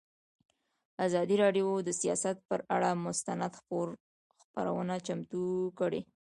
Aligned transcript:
ازادي 1.05 1.35
راډیو 1.43 1.67
د 1.87 1.89
سیاست 2.01 2.37
پر 2.49 2.59
اړه 2.75 2.89
مستند 3.05 3.53
خپرونه 3.59 4.95
چمتو 5.07 5.43
کړې. 5.79 6.01